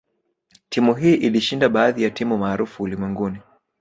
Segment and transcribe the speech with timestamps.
[0.69, 3.39] Timu hii ilishinda baadhi ya timu maarufu ulimwenguni